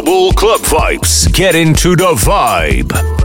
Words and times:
Global 0.00 0.32
Club 0.32 0.60
Vibes. 0.60 1.30
Get 1.30 1.54
into 1.54 1.94
the 1.94 2.14
vibe. 2.14 3.19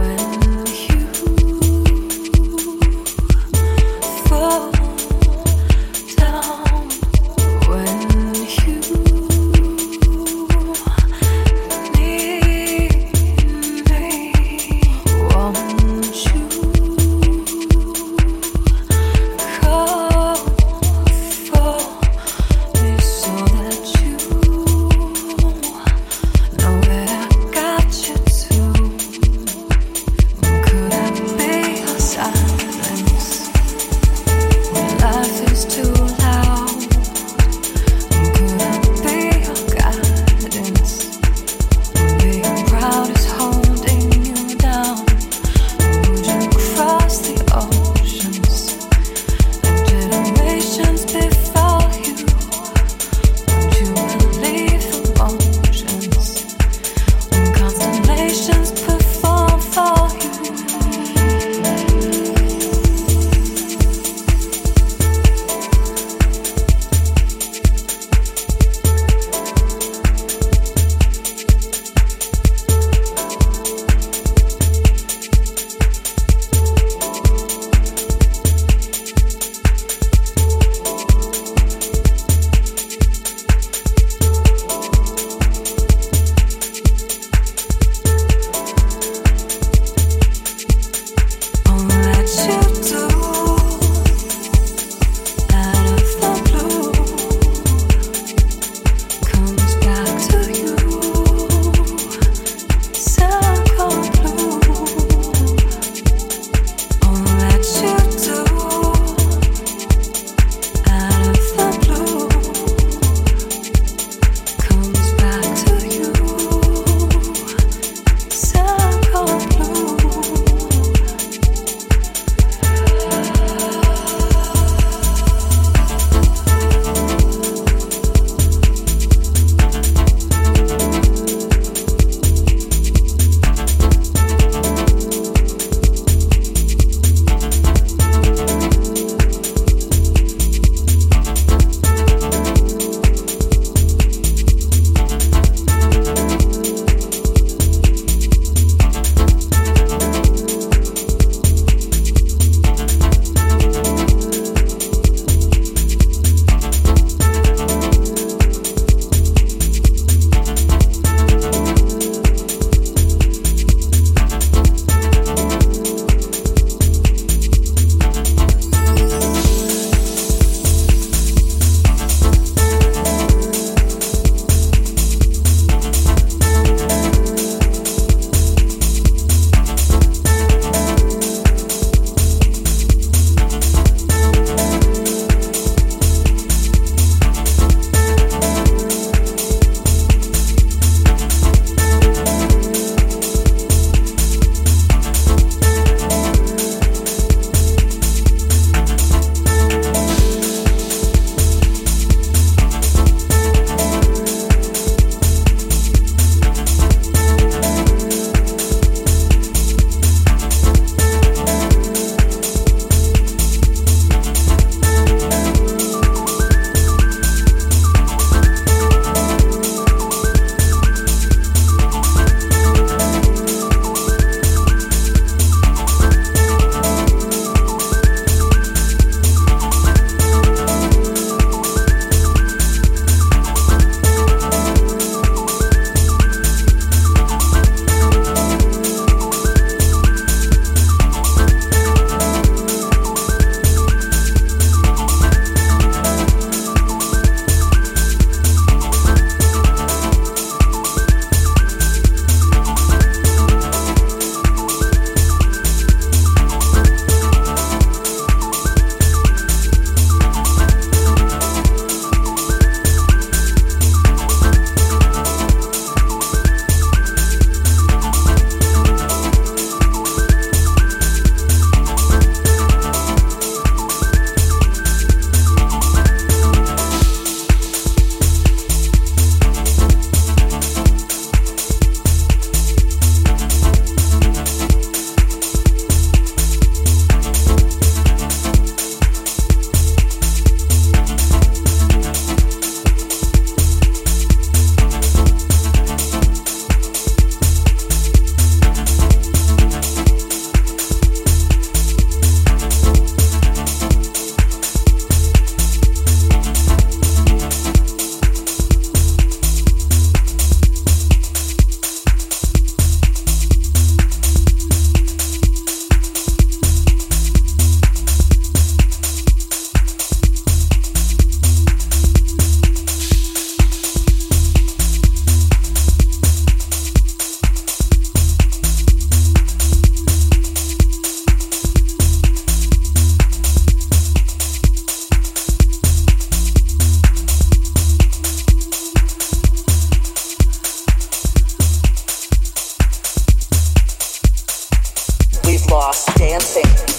dancing. 346.53 346.94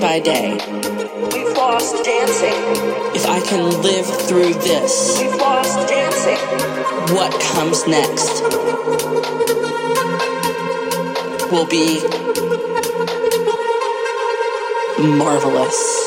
by 0.00 0.20
day. 0.20 0.52
We've 1.32 1.56
lost 1.56 2.04
dancing. 2.04 2.54
If 3.14 3.26
I 3.26 3.40
can 3.40 3.82
live 3.82 4.06
through 4.06 4.54
this, 4.54 5.18
we've 5.20 5.34
lost 5.36 5.88
dancing. 5.88 6.38
What 7.14 7.32
comes 7.40 7.86
next 7.86 8.42
will 11.50 11.66
be 11.66 12.00
marvelous. 15.16 15.97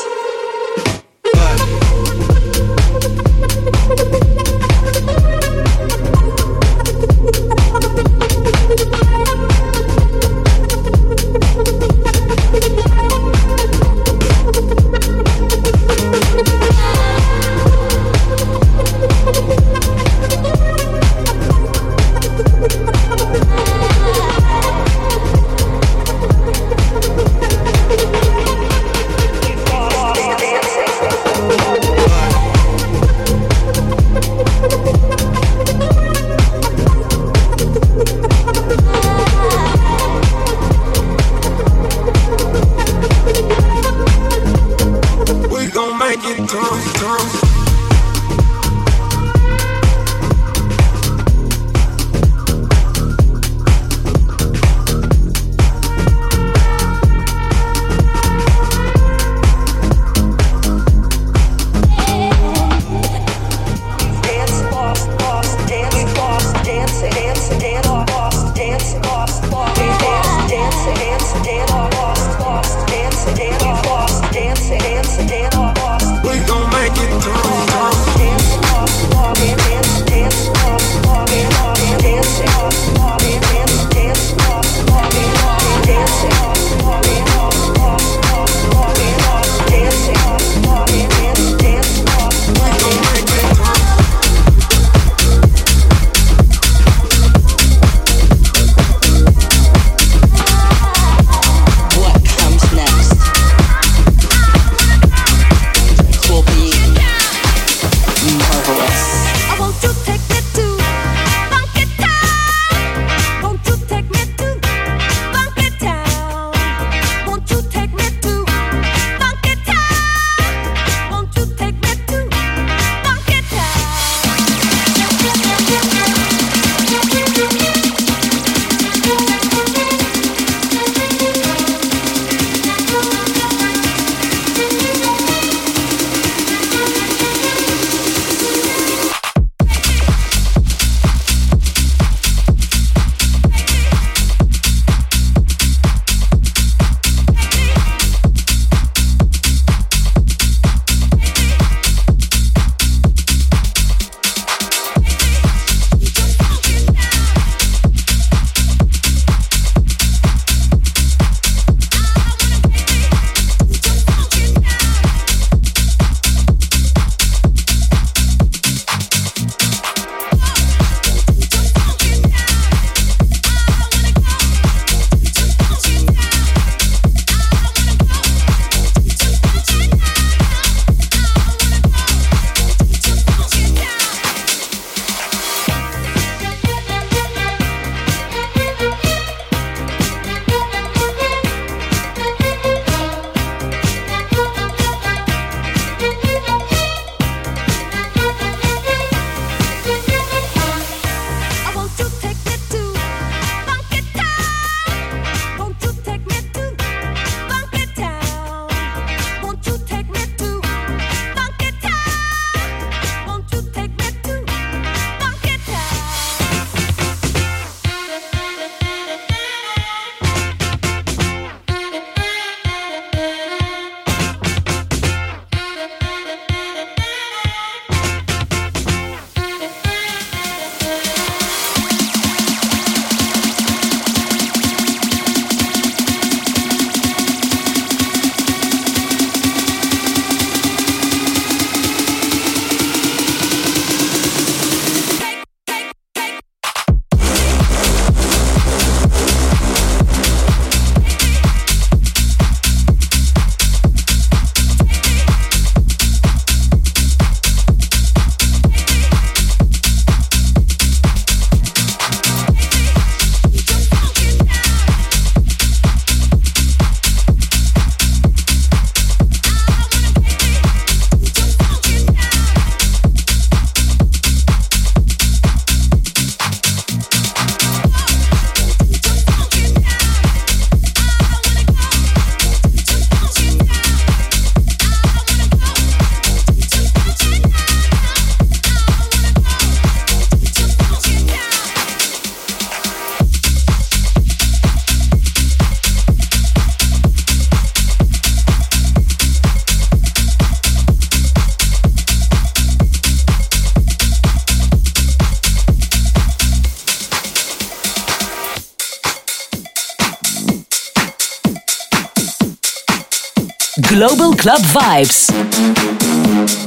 Global 314.02 314.34
Club 314.34 314.60
Vibes. 314.74 316.61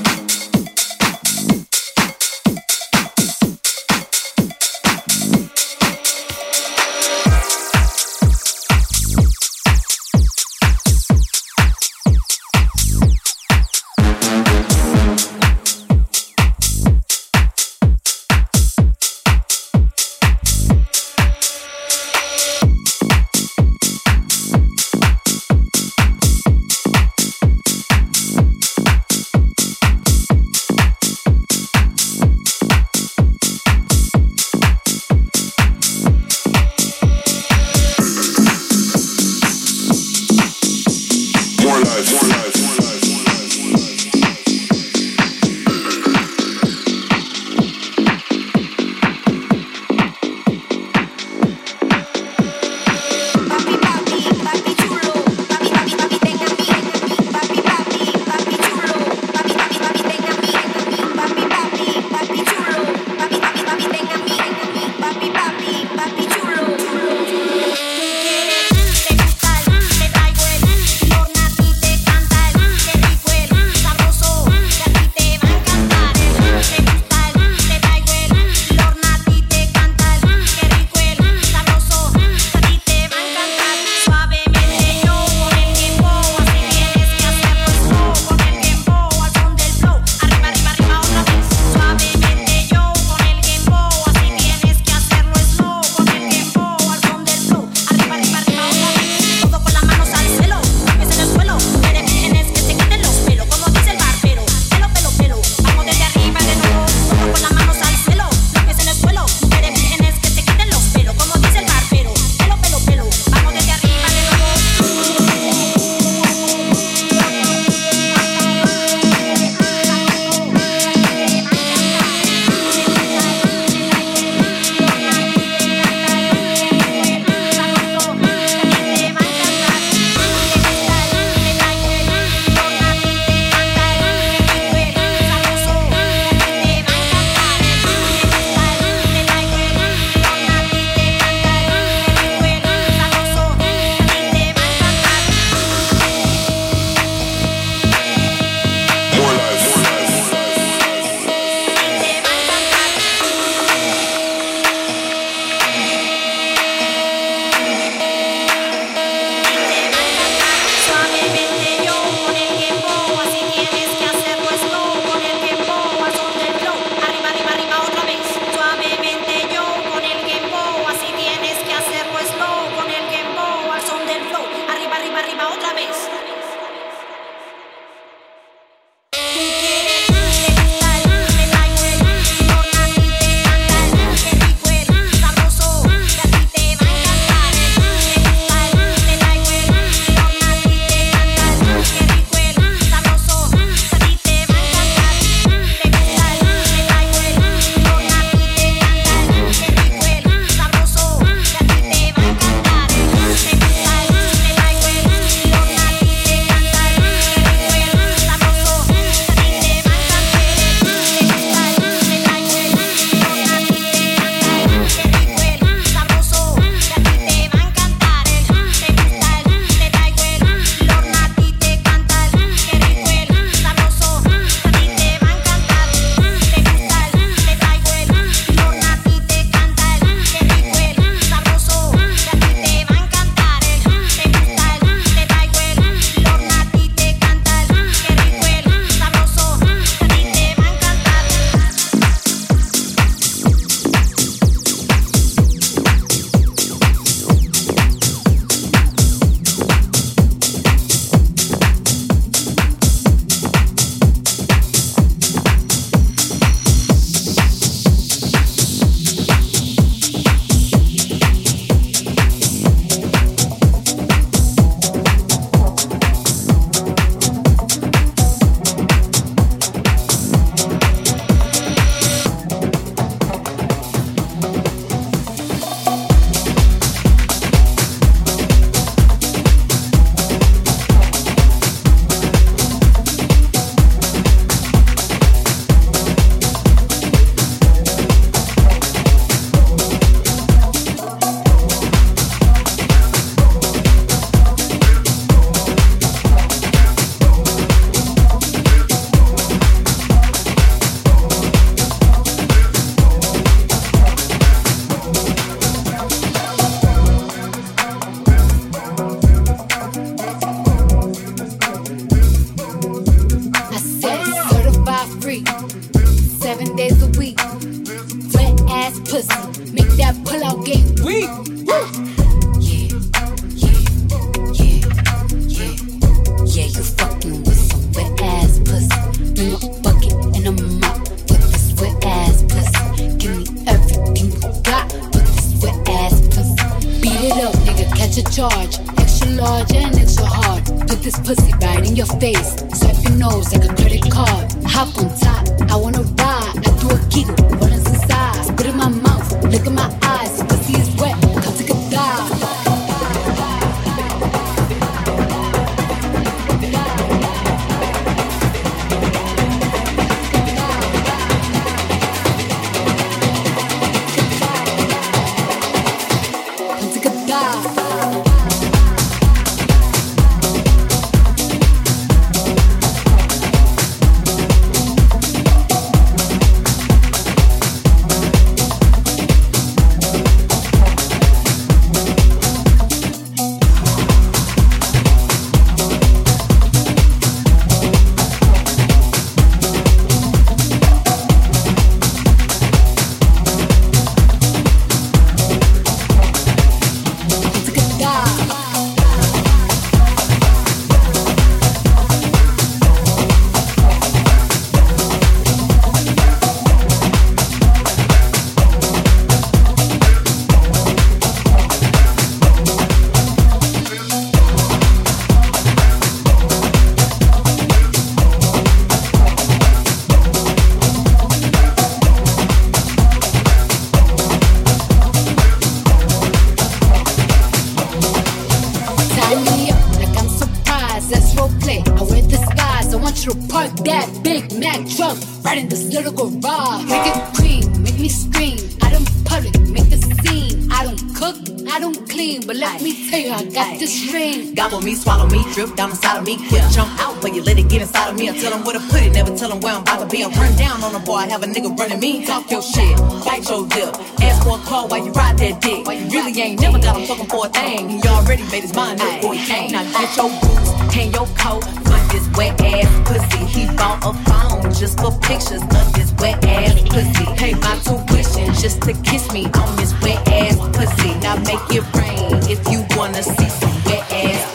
Drip 445.56 445.74
down 445.78 445.90
inside 445.90 446.20
of 446.20 446.26
me. 446.26 446.36
Quick 446.50 446.62
jump 446.72 446.92
out, 447.00 447.16
but 447.22 447.34
you 447.34 447.42
let 447.42 447.58
it 447.58 447.70
get 447.70 447.82
inside 447.82 448.10
of 448.12 448.20
me. 448.20 448.30
I 448.30 448.34
tell 448.38 448.52
them 448.52 448.64
where 448.66 448.78
to 448.78 448.84
put 448.92 449.02
it, 449.02 449.14
never 449.14 449.36
tell 449.36 449.50
them 449.50 449.62
where 449.62 449.74
I'm 449.74 449.82
about 449.82 450.00
to 450.04 450.08
be. 450.08 450.24
I 450.24 450.28
run 450.28 450.56
down 450.58 450.84
on 450.84 450.94
a 450.94 451.00
boy, 451.00 451.24
I 451.24 451.28
have 451.30 451.44
a 451.44 451.48
nigga 451.48 451.76
running 451.80 452.00
me. 452.00 452.26
Talk 452.26 452.52
your 452.52 452.62
shit, 452.62 452.98
bite 453.24 453.48
your 453.50 453.62
lip. 453.62 453.96
Ask 454.22 454.44
for 454.44 454.60
a 454.60 454.62
call 454.68 454.90
while 454.90 455.04
you 455.04 455.12
ride 455.14 455.38
that 455.40 455.62
dick. 455.62 455.88
You 455.88 456.10
really 456.12 456.42
ain't 456.42 456.60
never 456.60 456.78
got 456.78 457.00
him 457.00 457.08
fucking 457.08 457.28
for 457.28 457.46
a 457.46 457.50
thing. 457.50 457.90
He 457.90 458.08
already 458.08 458.44
made 458.52 458.64
his 458.64 458.76
mind 458.76 459.00
up, 459.00 459.22
boy, 459.22 459.36
he 459.36 459.46
can't. 459.48 459.72
Now 459.72 459.84
get 459.84 460.18
your 460.18 460.30
boots, 460.30 460.75
hang 460.92 461.12
your 461.14 461.28
coat 461.38 461.64
for 461.64 462.00
this 462.12 462.28
wet 462.38 462.60
ass 462.62 462.90
pussy. 463.08 463.46
He 463.46 463.66
bought 463.76 464.00
a 464.04 464.14
phone 464.30 464.74
just 464.74 465.00
for 465.00 465.12
pictures 465.20 465.62
of 465.62 465.94
this 465.94 466.14
wet 466.20 466.44
ass 466.46 466.82
pussy. 466.82 467.26
Pay 467.38 467.54
my 467.54 467.76
tuition 467.84 468.54
just 468.54 468.82
to 468.84 468.94
kiss 469.04 469.32
me 469.32 469.46
on 469.46 469.76
this 469.76 469.94
wet 470.02 470.28
ass 470.28 470.58
pussy. 470.76 471.14
Now 471.20 471.36
make 471.38 471.66
it 471.70 471.86
rain 471.96 472.36
if 472.50 472.68
you 472.72 472.86
wanna 472.98 473.24
see 473.24 473.50
some 473.50 473.84
wet 473.86 474.12
ass 474.12 474.55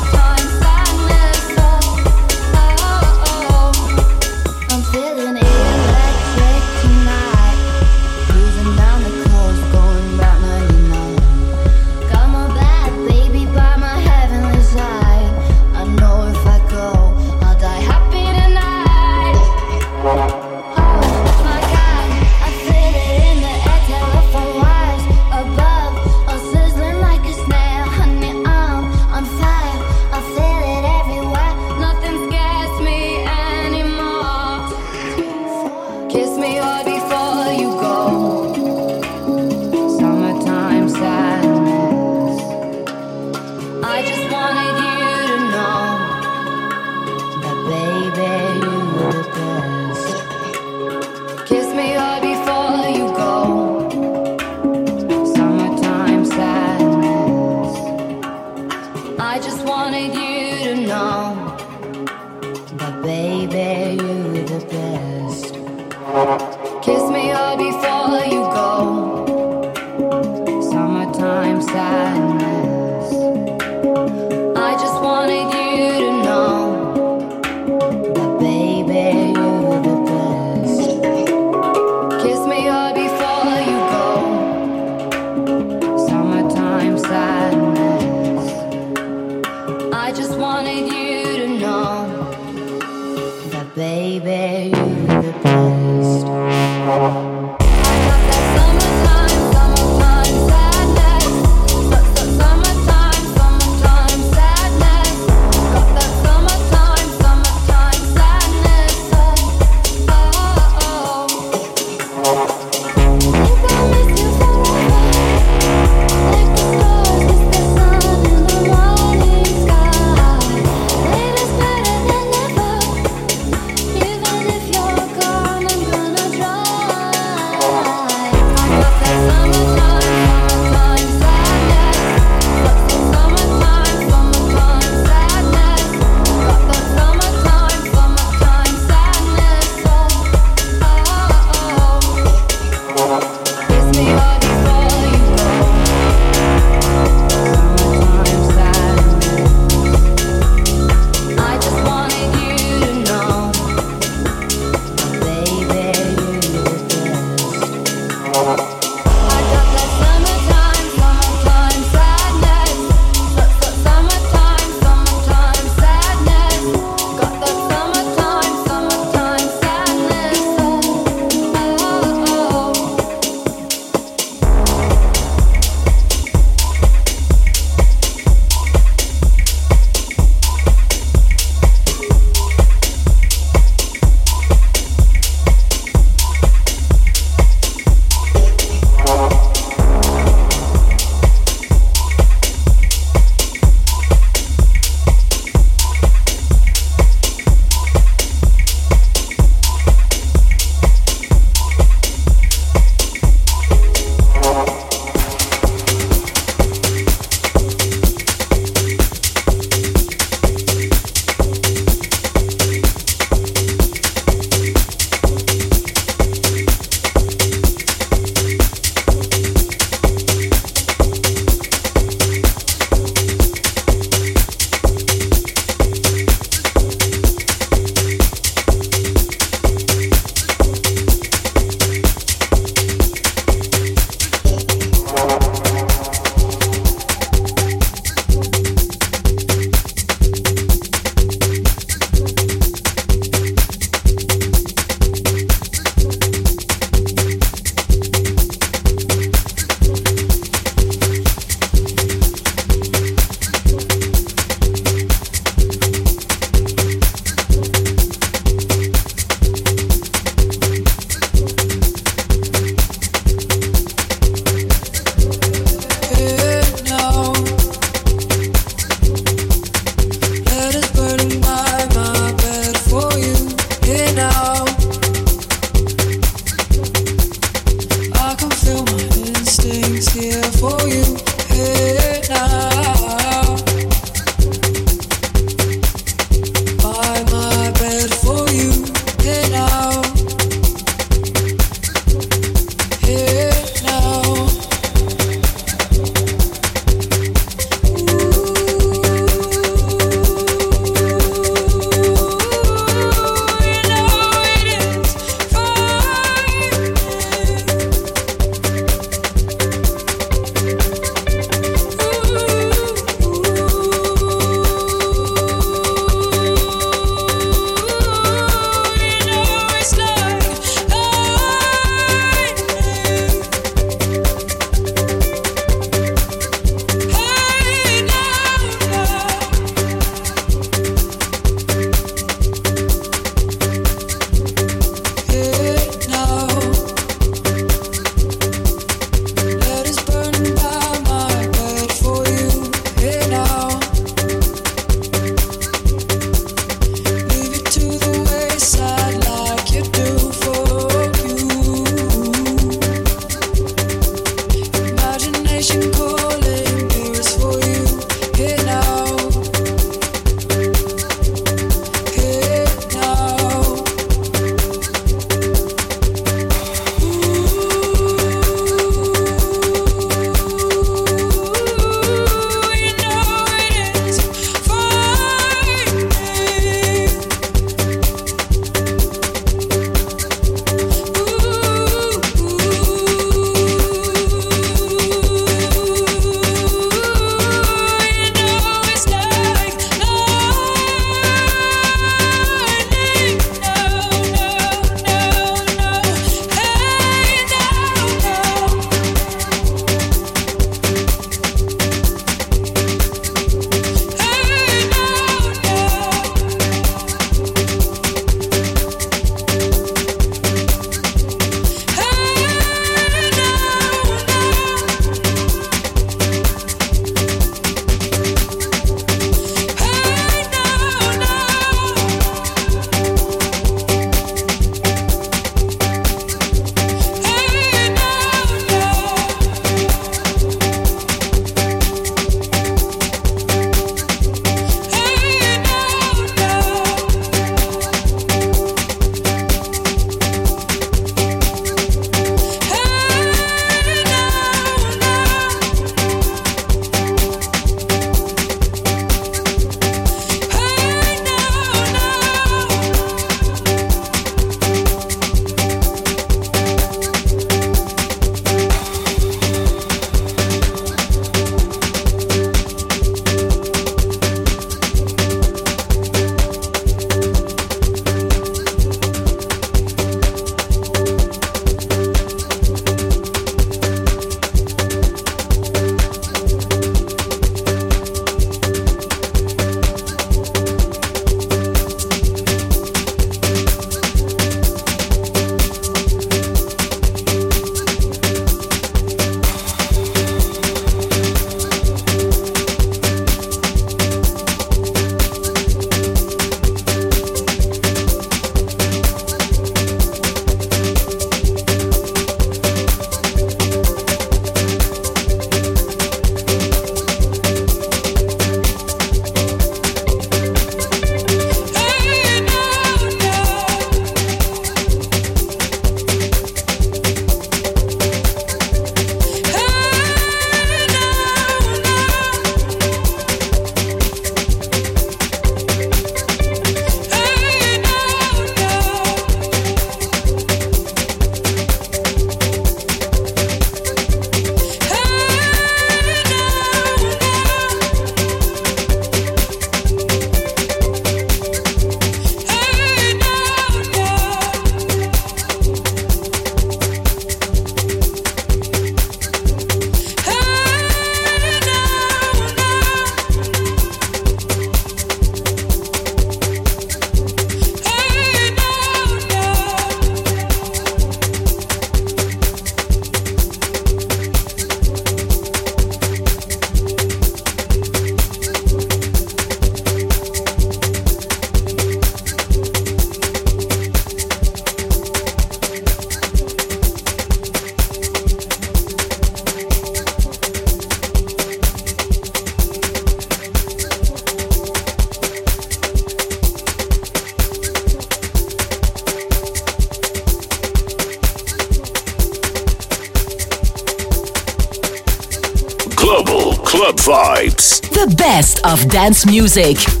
dance 599.01 599.25
music. 599.25 600.00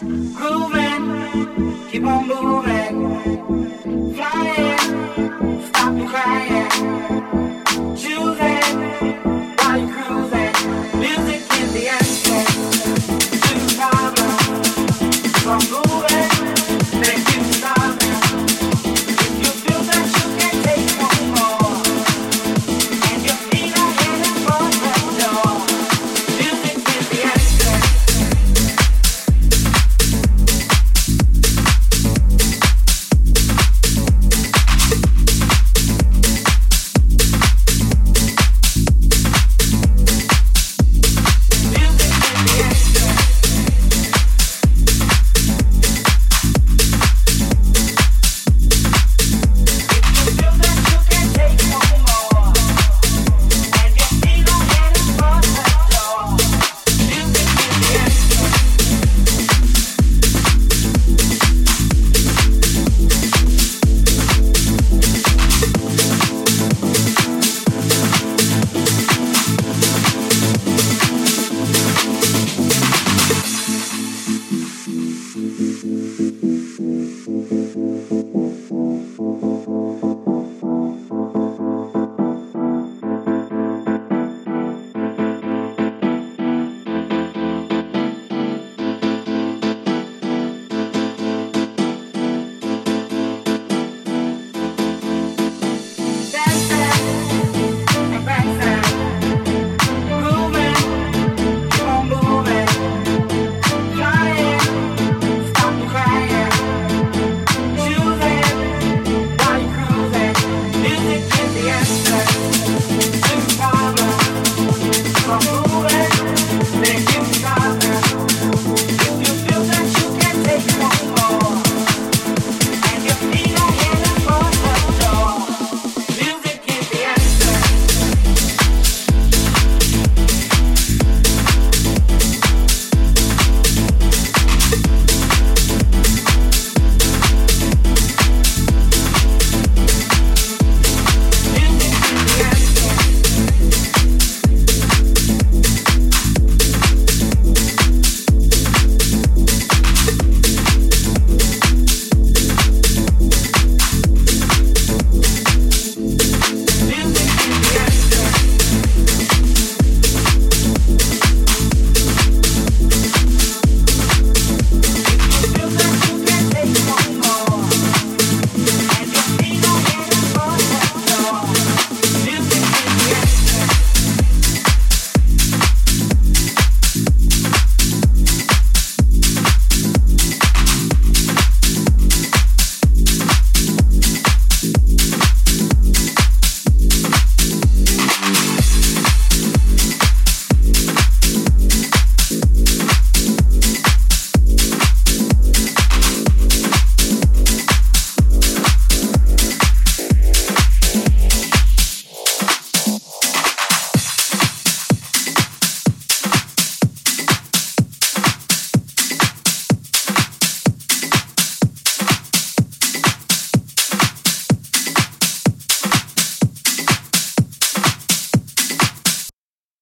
Best 0.00 0.42
of 0.42 0.72
dance 0.72 1.94
music. 1.94 2.94
Flying, 4.14 5.62
stop 5.66 6.08
crying. 6.08 7.17